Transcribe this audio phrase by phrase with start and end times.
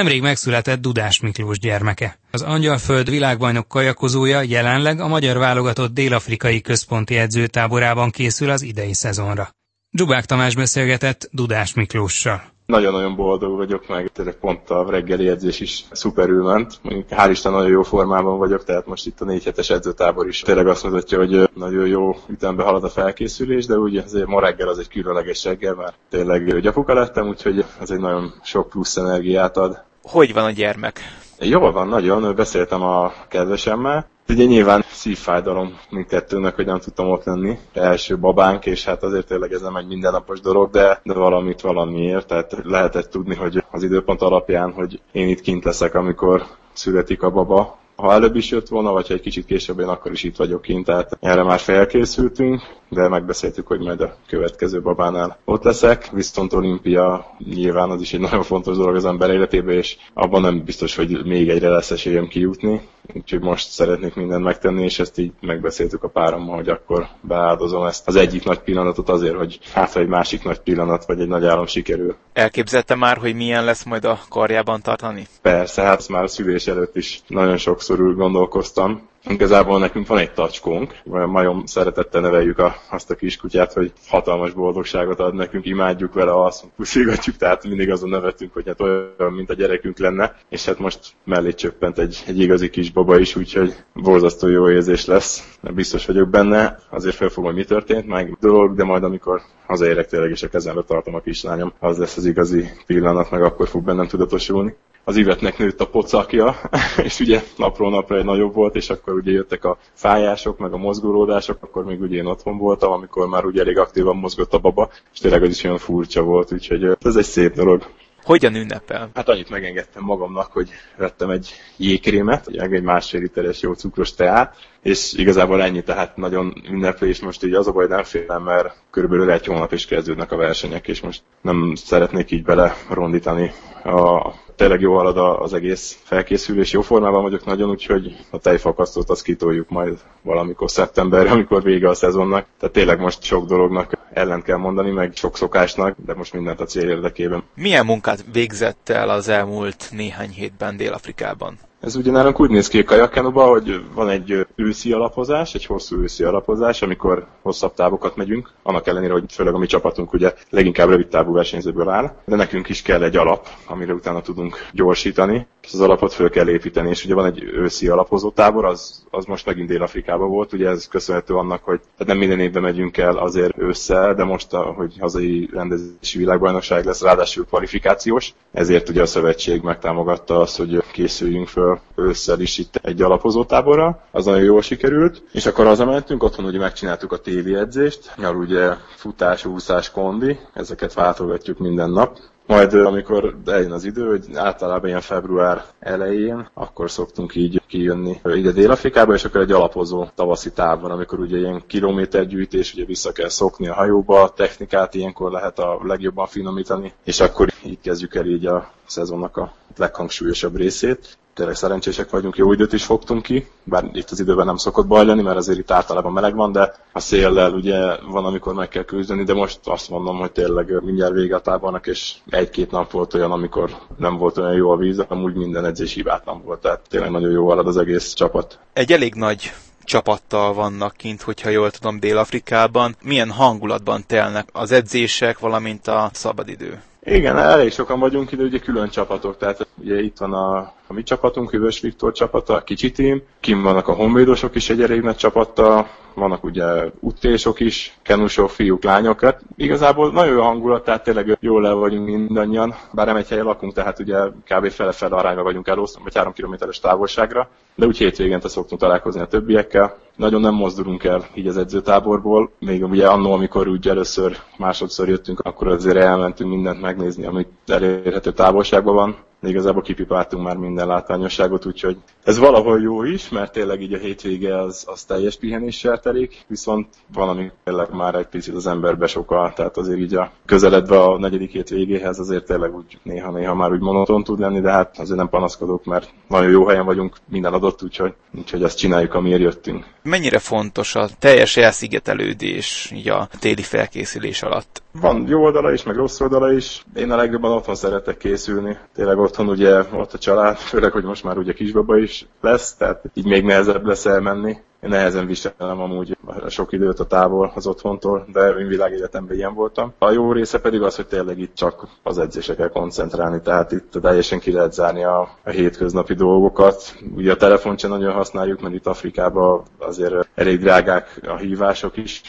[0.00, 2.18] Nemrég megszületett Dudás Miklós gyermeke.
[2.30, 9.48] Az Angyalföld világbajnok kajakozója jelenleg a magyar válogatott dél-afrikai központi edzőtáborában készül az idei szezonra.
[9.90, 12.42] Dzsubák Tamás beszélgetett Dudás Miklóssal.
[12.66, 16.78] Nagyon-nagyon boldog vagyok, meg tényleg pont a reggeli edzés is szuperül ment.
[16.82, 20.40] Mondjuk hál' Isten nagyon jó formában vagyok, tehát most itt a négy hetes edzőtábor is
[20.40, 24.68] tényleg azt mutatja, hogy nagyon jó ütembe halad a felkészülés, de úgy azért ma reggel
[24.68, 29.56] az egy különleges reggel, mert tényleg gyapuka lettem, úgyhogy ez egy nagyon sok plusz energiát
[29.56, 29.88] ad.
[30.02, 31.00] Hogy van a gyermek?
[31.38, 32.34] Jól van, nagyon.
[32.34, 37.58] Beszéltem a kedvesemmel, Ugye nyilván szívfájdalom mindkettőnek, hogy nem tudtam ott lenni.
[37.72, 42.26] Első babánk, és hát azért tényleg ez nem egy mindennapos dolog, de, de valamit valamiért.
[42.26, 47.30] Tehát lehetett tudni, hogy az időpont alapján, hogy én itt kint leszek, amikor születik a
[47.30, 50.36] baba, ha előbb is jött volna, vagy ha egy kicsit később, én akkor is itt
[50.36, 56.10] vagyok kint, tehát erre már felkészültünk, de megbeszéltük, hogy majd a következő babánál ott leszek.
[56.12, 60.64] Viszont olimpia nyilván az is egy nagyon fontos dolog az ember életében, és abban nem
[60.64, 62.80] biztos, hogy még egyre lesz esélyem kijutni.
[63.14, 68.08] Úgyhogy most szeretnék mindent megtenni, és ezt így megbeszéltük a párommal, hogy akkor beáldozom ezt
[68.08, 71.66] az egyik nagy pillanatot azért, hogy hát egy másik nagy pillanat, vagy egy nagy álom
[71.66, 72.16] sikerül.
[72.32, 75.26] Elképzelte már, hogy milyen lesz majd a karjában tartani?
[75.42, 80.32] Persze, hát már a szülés előtt is nagyon sokszor úgy gondolkoztam, Igazából nekünk van egy
[80.32, 86.44] tacskónk, majom szeretettel neveljük a, azt a kiskutyát, hogy hatalmas boldogságot ad nekünk, imádjuk vele,
[86.44, 90.78] azt puszigatjuk, tehát mindig azon nevetünk, hogy hát olyan, mint a gyerekünk lenne, és hát
[90.78, 96.06] most mellé csöppent egy, egy igazi kis baba is, úgyhogy borzasztó jó érzés lesz, biztos
[96.06, 98.36] vagyok benne, azért felfogom, hogy mi történt, meg.
[98.40, 102.24] Dolog, de majd amikor hazaérek tényleg, és a kezembe tartom a kislányom, az lesz az
[102.24, 106.54] igazi pillanat, meg akkor fog bennem tudatosulni az ivetnek nőtt a pocakja,
[107.08, 110.76] és ugye napról napra egy nagyobb volt, és akkor ugye jöttek a fájások, meg a
[110.76, 114.90] mozgolódások, akkor még ugye én otthon voltam, amikor már ugye elég aktívan mozgott a baba,
[115.12, 117.86] és tényleg az is olyan furcsa volt, úgyhogy ez egy szép dolog.
[118.24, 119.10] Hogyan ünnepel?
[119.14, 125.12] Hát annyit megengedtem magamnak, hogy vettem egy jégkrémet, egy másfél literes jó cukros teát, és
[125.12, 129.46] igazából ennyi, tehát nagyon ünneplés, most így az a baj nem félem, mert körülbelül egy
[129.46, 133.52] hónap is kezdődnek a versenyek, és most nem szeretnék így bele rondítani
[133.84, 139.22] a tényleg jó halad az egész felkészülés, jó formában vagyok nagyon, úgyhogy a tejfakasztót azt
[139.22, 142.46] kitoljuk majd valamikor szeptemberre, amikor vége a szezonnak.
[142.58, 146.64] Tehát tényleg most sok dolognak ellen kell mondani, meg sok szokásnak, de most mindent a
[146.64, 147.42] cél érdekében.
[147.54, 151.58] Milyen munkát végzett el az elmúlt néhány hétben Dél-Afrikában?
[151.80, 156.02] Ez ugye nálunk úgy néz ki a kajakkenóban, hogy van egy őszi alapozás, egy hosszú
[156.02, 160.88] őszi alapozás, amikor hosszabb távokat megyünk, annak ellenére, hogy főleg a mi csapatunk ugye leginkább
[160.88, 165.72] rövid távú versenyzőből áll, de nekünk is kell egy alap, amire utána tudunk gyorsítani, és
[165.72, 169.46] az alapot föl kell építeni, és ugye van egy őszi alapozó tábor, az, az most
[169.46, 173.58] megint Dél-Afrikában volt, ugye ez köszönhető annak, hogy tehát nem minden évben megyünk el azért
[173.58, 180.40] ősszel, de most, hogy hazai rendezési világbajnokság lesz, ráadásul kvalifikációs, ezért ugye a szövetség megtámogatta
[180.40, 185.46] azt, hogy készüljünk föl ősszel is itt egy alapozó táborra, az nagyon jól sikerült, és
[185.46, 191.58] akkor hazamentünk, otthon ugye megcsináltuk a téli edzést, mert ugye futás, úszás, kondi, ezeket váltogatjuk
[191.58, 192.18] minden nap,
[192.50, 198.50] majd amikor eljön az idő, hogy általában ilyen február elején, akkor szoktunk így kijönni ide
[198.50, 203.68] Dél-Afrikába, és akkor egy alapozó tavaszi távban, amikor ugye ilyen kilométergyűjtés, ugye vissza kell szokni
[203.68, 208.46] a hajóba, a technikát ilyenkor lehet a legjobban finomítani, és akkor így kezdjük el így
[208.46, 214.10] a szezonnak a leghangsúlyosabb részét tényleg szerencsések vagyunk, jó időt is fogtunk ki, bár itt
[214.10, 217.52] az időben nem szokott baj lenni, mert azért itt általában meleg van, de a széllel
[217.52, 217.78] ugye
[218.10, 221.86] van, amikor meg kell küzdeni, de most azt mondom, hogy tényleg mindjárt vége a tábornak,
[221.86, 225.92] és egy-két nap volt olyan, amikor nem volt olyan jó a víz, amúgy minden edzés
[225.92, 228.58] hibátlan volt, tehát tényleg nagyon jó halad az egész csapat.
[228.72, 229.52] Egy elég nagy
[229.84, 232.96] csapattal vannak kint, hogyha jól tudom, Dél-Afrikában.
[233.02, 236.82] Milyen hangulatban telnek az edzések, valamint a szabadidő?
[237.02, 240.56] Igen, elég sokan vagyunk ide, ugye külön csapatok, tehát ugye itt van a,
[240.86, 244.82] a mi csapatunk, Hűvös Viktor csapata, a kicsi tím, kim vannak a honvédosok is egy
[244.82, 246.64] elég nagy csapattal, vannak ugye
[247.00, 252.06] utésok is, kenusok, fiúk, lányok, hát igazából nagyon jó hangulat, tehát tényleg jól el vagyunk
[252.06, 254.68] mindannyian, bár nem egy helyen lakunk, tehát ugye kb.
[254.70, 259.96] fele-fele arányba vagyunk elosztva, vagy 3 kilométeres távolságra, de úgy hétvégente szoktunk találkozni a többiekkel.
[260.16, 265.40] Nagyon nem mozdulunk el így az edzőtáborból, még ugye annó, amikor úgy először, másodszor jöttünk,
[265.40, 269.16] akkor azért elmentünk mindent megnézni, amit elérhető távolságban van
[269.48, 274.60] igazából kipipáltunk már minden látványosságot, úgyhogy ez valahol jó is, mert tényleg így a hétvége
[274.60, 279.76] az, az teljes pihenéssel telik, viszont valami tényleg már egy picit az ember besokal, tehát
[279.76, 284.24] azért így a közeledve a negyedik hét végéhez azért tényleg úgy néha-néha már úgy monoton
[284.24, 288.14] tud lenni, de hát azért nem panaszkodok, mert nagyon jó helyen vagyunk, minden adott, úgyhogy,
[288.38, 289.86] úgyhogy ezt csináljuk, amiért jöttünk.
[290.02, 294.82] Mennyire fontos a teljes elszigetelődés így a téli felkészülés alatt?
[294.92, 296.84] Van jó oldala is, meg rossz oldala is.
[296.94, 298.78] Én a legjobban otthon szeretek készülni.
[298.94, 303.04] Tényleg otthon ugye ott a család, főleg, hogy most már ugye kisbaba is lesz, tehát
[303.14, 304.56] így még nehezebb lesz elmenni.
[304.82, 306.16] Én nehezen viselem amúgy
[306.48, 309.92] sok időt a távol az otthontól, de én világéletemben ilyen voltam.
[309.98, 314.38] A jó része pedig az, hogy tényleg itt csak az edzésekkel koncentrálni, tehát itt teljesen
[314.38, 316.96] ki lehet zárni a, a hétköznapi dolgokat.
[317.14, 322.22] Ugye a telefont sem nagyon használjuk, mert itt Afrikában azért elég drágák a hívások is,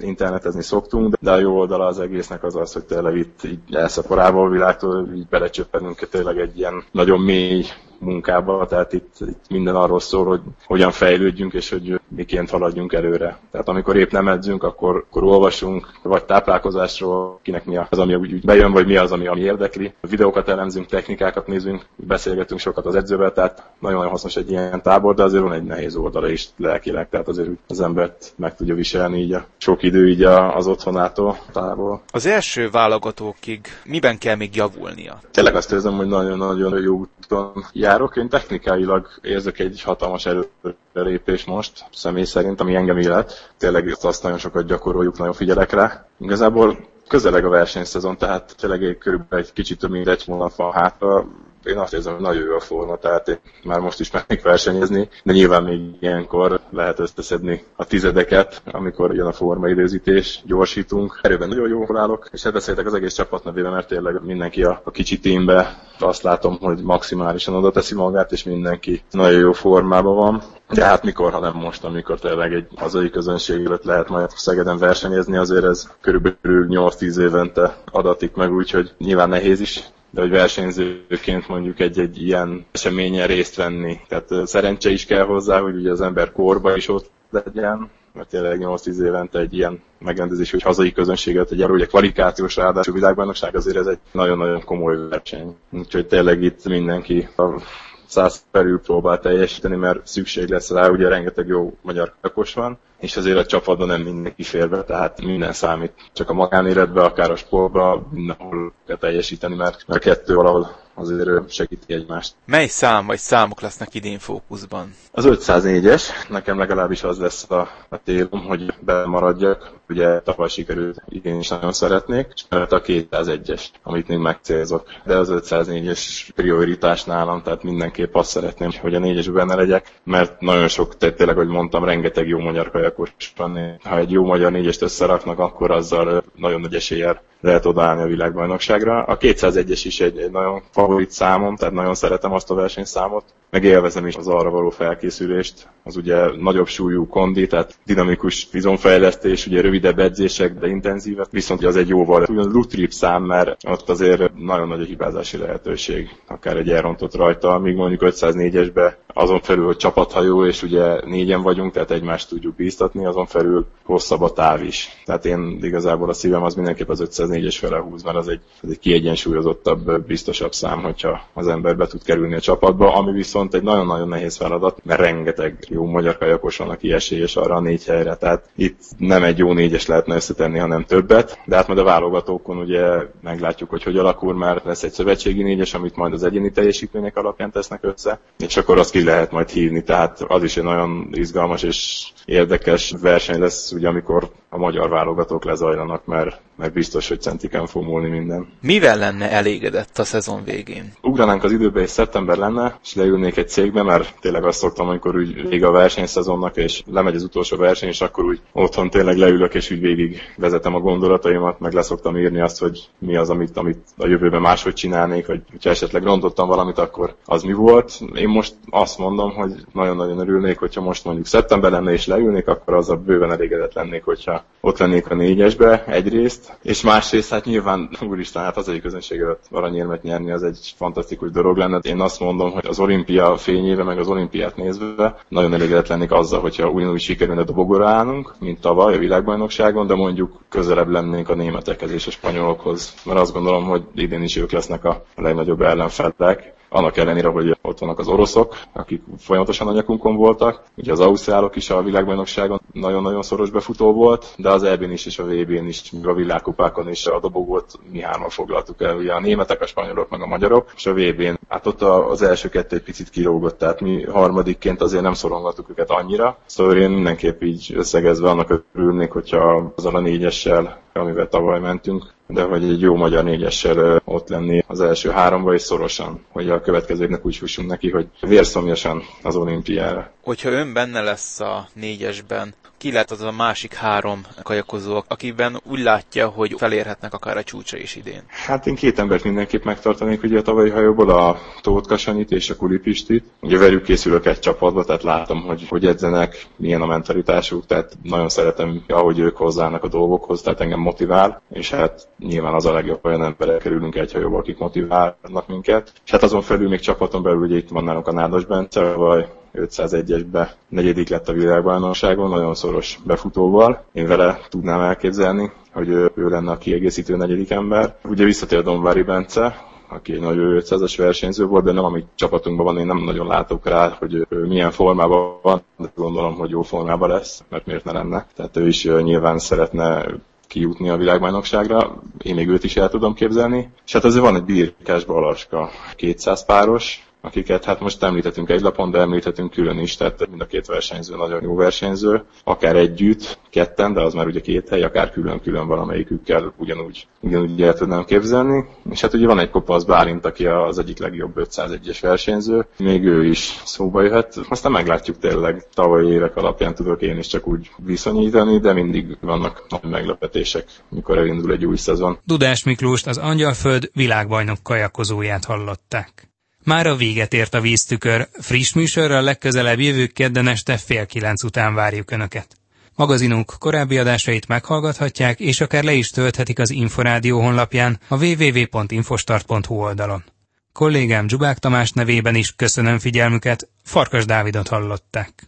[0.00, 4.46] internetezni szoktunk, de a jó oldala az egésznek az az, hogy tényleg itt így elszaporával
[4.46, 7.64] a világtól így belecsöppenünk tényleg egy ilyen nagyon mély
[7.98, 13.38] munkába, tehát itt, itt minden arról szól, hogy hogyan fejlődjünk, és hogy miként haladjunk előre.
[13.50, 18.32] Tehát amikor épp nem edzünk, akkor, akkor olvasunk, vagy táplálkozásról, kinek mi az, ami úgy,
[18.32, 19.92] úgy bejön, vagy mi az, ami, ami érdekli.
[20.00, 25.22] Videókat elemzünk, technikákat nézünk, beszélgetünk sokat az edzővel, tehát nagyon-nagyon hasznos egy ilyen tábor, de
[25.22, 29.32] azért van egy nehéz oldala is lelkileg, tehát azért az embert meg tudja viselni így
[29.32, 32.02] a sok idő így az otthonától, távol.
[32.10, 35.20] Az első válogatókig miben kell még javulnia?
[35.30, 38.16] Tényleg azt érzem, hogy nagyon-nagyon jó úton járok.
[38.16, 43.52] Én technikailag érzek egy hatalmas előrelépés most, személy szerint, ami engem illet.
[43.56, 46.06] Tényleg azt nagyon sokat gyakoroljuk, nagyon figyelek rá.
[46.18, 46.78] Igazából
[47.08, 51.26] közeleg a versenyszezon, tehát tényleg körülbelül egy kicsit több mint egy hónap van hátra,
[51.68, 55.08] én azt érzem, hogy nagyon jó a forma, tehát én már most is mennék versenyezni,
[55.22, 61.18] de nyilván még ilyenkor lehet összeszedni a tizedeket, amikor jön a formaidőzítés, gyorsítunk.
[61.22, 64.80] Erőben nagyon jól állok, és hát beszéltek az egész csapat nevében, mert tényleg mindenki a,
[64.84, 70.16] a kicsi tímbe azt látom, hogy maximálisan oda teszi magát, és mindenki nagyon jó formában
[70.16, 70.42] van.
[70.68, 74.78] De hát mikor, ha nem most, amikor tényleg egy hazai közönség előtt lehet majd Szegeden
[74.78, 81.48] versenyezni, azért ez körülbelül 8-10 évente adatik meg, úgyhogy nyilván nehéz is de hogy versenyzőként
[81.48, 84.00] mondjuk egy-egy ilyen eseményen részt venni.
[84.08, 88.58] Tehát szerencse is kell hozzá, hogy ugye az ember korba is ott legyen, mert tényleg
[88.62, 93.86] 8-10 évente egy ilyen megrendezés, hogy hazai közönséget, egy ugye kvalifikációs ráadásul világbajnokság, azért ez
[93.86, 95.56] egy nagyon-nagyon komoly verseny.
[95.70, 97.60] Úgyhogy tényleg itt mindenki a
[98.08, 103.16] száz felül próbál teljesíteni, mert szükség lesz rá, ugye rengeteg jó magyar kakos van, és
[103.16, 105.92] azért a csapatban nem mindenki fér be, tehát minden számít.
[106.12, 111.94] Csak a magánéletben, akár a sportban mindenhol kell teljesíteni, mert a kettő valahol azért segíti
[111.94, 112.34] egymást.
[112.46, 114.94] Mely szám vagy számok lesznek idén fókuszban?
[115.12, 119.72] Az 504-es, nekem legalábbis az lesz a, a célom, hogy bemaradjak.
[119.88, 124.86] Ugye tavaly sikerült, idén is nagyon szeretnék, és a 201-es, amit még megcélzok.
[125.04, 130.40] De az 504-es prioritás nálam, tehát mindenképp azt szeretném, hogy a 4-es benne legyek, mert
[130.40, 133.78] nagyon sok, tehát tényleg, hogy mondtam, rengeteg jó magyar kajakos van.
[133.84, 139.02] Ha egy jó magyar 4-est összeraknak, akkor azzal nagyon nagy eséllyel lehet odaállni a világbajnokságra.
[139.04, 143.64] A 201-es is egy, egy nagyon favorit számom, tehát nagyon szeretem azt a versenyszámot, meg
[143.64, 145.68] élvezem is az arra való felkészülést.
[145.84, 151.76] Az ugye nagyobb súlyú kondi, tehát dinamikus vizonfejlesztés, ugye rövidebb edzések, de intenzívek, viszont az
[151.76, 156.70] egy jóval ugyan lutrip szám, mert ott azért nagyon nagy a hibázási lehetőség, akár egy
[156.70, 162.28] elrontott rajta, míg mondjuk 504-esbe azon felül, hogy csapathajó, és ugye négyen vagyunk, tehát egymást
[162.28, 164.88] tudjuk bíztatni, azon felül hosszabb a táv is.
[165.04, 168.70] Tehát én igazából a szívem az mindenképp az 504-es fele húz, mert az egy, az
[168.70, 173.62] egy kiegyensúlyozottabb, biztosabb szám, hogyha az ember be tud kerülni a csapatba, ami viszont egy
[173.62, 178.16] nagyon-nagyon nehéz feladat, mert rengeteg jó magyar kajakos van, aki esélyes arra a négy helyre.
[178.16, 182.56] Tehát itt nem egy jó négyes lehetne összetenni, hanem többet, de hát majd a válogatókon
[182.56, 182.86] ugye
[183.22, 187.50] meglátjuk, hogy hogy alakul, mert lesz egy szövetségi négyes, amit majd az egyéni teljesítmények alapján
[187.50, 192.08] tesznek össze, és akkor azt lehet majd hívni, tehát az is egy nagyon izgalmas és
[192.24, 197.84] érdekes verseny lesz, ugye amikor a magyar válogatók lezajlanak, mert, mert biztos, hogy centiken fog
[197.84, 198.48] múlni minden.
[198.60, 200.92] Mivel lenne elégedett a szezon végén?
[201.02, 205.16] Ugranánk az időbe, és szeptember lenne, és leülnék egy cégbe, mert tényleg azt szoktam, amikor
[205.16, 209.54] úgy vég a versenyszezonnak, és lemegy az utolsó verseny, és akkor úgy otthon tényleg leülök,
[209.54, 213.78] és úgy végig vezetem a gondolataimat, meg leszoktam írni azt, hogy mi az, amit, amit
[213.96, 218.00] a jövőben máshogy csinálnék, hogy ha esetleg rontottam valamit, akkor az mi volt.
[218.14, 222.74] Én most azt mondom, hogy nagyon-nagyon örülnék, hogyha most mondjuk szeptember lenne és leülnék, akkor
[222.74, 227.88] az a bőven elégedett lennék, hogyha ott lennék a négyesbe egyrészt, és másrészt hát nyilván
[228.08, 231.78] úristen, hát hazai közönség előtt aranyérmet nyerni az egy fantasztikus dolog lenne.
[231.82, 236.40] Én azt mondom, hogy az olimpia fényéve, meg az olimpiát nézve nagyon elégedett lennék azzal,
[236.40, 241.90] hogyha ugyanúgy sikerülne dobogóra állnunk, mint tavaly a világbajnokságon, de mondjuk közelebb lennénk a németekhez
[241.90, 246.96] és a spanyolokhoz, mert azt gondolom, hogy idén is ők lesznek a legnagyobb ellenfelek Annak
[246.96, 250.62] ellenére, hogy ott vannak az oroszok, akik folyamatosan a nyakunkon voltak.
[250.76, 255.18] Ugye az ausztrálok is a világbajnokságon nagyon-nagyon szoros befutó volt, de az EB-n is és
[255.18, 258.96] a VB-n is, a világkupákon is a dobogot mi hárman foglaltuk el.
[258.96, 261.38] Ugye a németek, a spanyolok, meg a magyarok, és a VB-n.
[261.48, 265.90] Hát ott az első kettő egy picit kilógott, tehát mi harmadikként azért nem szorongattuk őket
[265.90, 266.36] annyira.
[266.46, 272.42] Szóval én mindenképp így összegezve annak örülnék, hogyha azzal a négyessel, amivel tavaly mentünk, de
[272.42, 277.26] hogy egy jó magyar négyessel ott lenni az első háromba és szorosan, hogy a következőknek
[277.26, 280.12] úgy fussunk neki, hogy vérszomjasan az olimpiára.
[280.22, 285.78] Hogyha ön benne lesz a négyesben, ki lehet az a másik három kajakozó, akiben úgy
[285.78, 288.22] látja, hogy felérhetnek akár a csúcsa is idén?
[288.26, 292.56] Hát én két embert mindenképp megtartanék, ugye a tavalyi hajóból a Tóth Kasanyit és a
[292.56, 293.24] Kulipistit.
[293.40, 298.28] Ugye velük készülök egy csapatba, tehát látom, hogy, hogy edzenek, milyen a mentalitásuk, tehát nagyon
[298.28, 303.04] szeretem, ahogy ők hozzának a dolgokhoz, tehát engem motivál, és hát nyilván az a legjobb
[303.04, 305.92] olyan emberek kerülünk egy hajóba, akik motiválnak minket.
[306.04, 309.26] És hát azon felül még csapaton belül ugye itt van nálunk a Nádas Bence, vagy
[309.54, 313.84] 501-esbe negyedik lett a világbajnokságon, nagyon szoros befutóval.
[313.92, 317.96] Én vele tudnám elképzelni, hogy ő, ő lenne a kiegészítő negyedik ember.
[318.04, 322.78] Ugye visszatér Donvári Bence, aki egy nagy 500-as versenyző volt, de nem ami csapatunkban van,
[322.78, 327.08] én nem nagyon látok rá, hogy ő milyen formában van, de gondolom, hogy jó formában
[327.08, 328.26] lesz, mert miért ne lenne.
[328.36, 330.06] Tehát ő is nyilván szeretne
[330.48, 333.70] kijutni a világbajnokságra, én még őt is el tudom képzelni.
[333.86, 338.90] És hát azért van egy birkás balaska, 200 páros, akiket hát most említhetünk egy lapon,
[338.90, 343.92] de említhetünk külön is, tehát mind a két versenyző nagyon jó versenyző, akár együtt, ketten,
[343.92, 348.64] de az már ugye két hely, akár külön-külön valamelyikükkel ugyanúgy, ugyanúgy el tudnám képzelni.
[348.90, 353.26] És hát ugye van egy kopasz Bálint, aki az egyik legjobb 501-es versenyző, még ő
[353.26, 354.36] is szóba jöhet.
[354.48, 359.66] Aztán meglátjuk tényleg, tavalyi évek alapján tudok én is csak úgy viszonyítani, de mindig vannak
[359.68, 362.18] nagy meglepetések, mikor elindul egy új szezon.
[362.24, 366.27] Dudás Miklóst az Angyalföld világbajnok kajakozóját hallották.
[366.68, 371.74] Már a véget ért a víztükör, friss műsorral legközelebb jövő kedden este fél kilenc után
[371.74, 372.46] várjuk Önöket.
[372.94, 380.24] Magazinunk korábbi adásait meghallgathatják, és akár le is tölthetik az Inforádió honlapján a www.infostart.hu oldalon.
[380.72, 385.46] Kollégám Dzsubák Tamás nevében is köszönöm figyelmüket, Farkas Dávidot hallották.